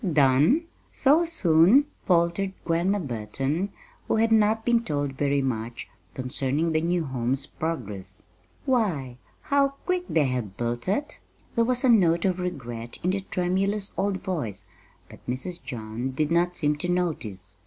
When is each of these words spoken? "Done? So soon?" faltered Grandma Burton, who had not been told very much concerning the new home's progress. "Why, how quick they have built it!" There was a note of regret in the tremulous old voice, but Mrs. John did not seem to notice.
"Done? 0.13 0.63
So 0.91 1.25
soon?" 1.25 1.85
faltered 2.07 2.53
Grandma 2.65 2.97
Burton, 2.97 3.69
who 4.07 4.15
had 4.15 4.31
not 4.31 4.65
been 4.65 4.83
told 4.83 5.11
very 5.13 5.43
much 5.43 5.89
concerning 6.15 6.71
the 6.71 6.81
new 6.81 7.03
home's 7.03 7.45
progress. 7.45 8.23
"Why, 8.65 9.19
how 9.43 9.67
quick 9.85 10.05
they 10.09 10.25
have 10.25 10.57
built 10.57 10.87
it!" 10.87 11.19
There 11.53 11.65
was 11.65 11.83
a 11.83 11.89
note 11.89 12.25
of 12.25 12.39
regret 12.39 12.97
in 13.03 13.11
the 13.11 13.21
tremulous 13.21 13.91
old 13.95 14.23
voice, 14.23 14.65
but 15.07 15.19
Mrs. 15.27 15.63
John 15.63 16.09
did 16.13 16.31
not 16.31 16.55
seem 16.55 16.77
to 16.77 16.89
notice. 16.89 17.53